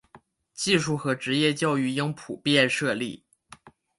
[0.55, 3.23] 技术和职业教育应普遍设立。